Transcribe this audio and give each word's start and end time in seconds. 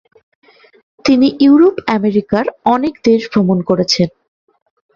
তিনি 1.05 1.27
ইউরোপ 1.45 1.75
আমেরিকার 1.97 2.45
অনেক 2.75 2.93
দেশ 3.07 3.21
ভ্রমণ 3.31 3.57
করেছেন। 3.69 4.09